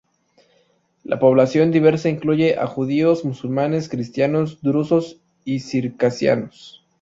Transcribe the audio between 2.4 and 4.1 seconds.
a: judíos, musulmanes,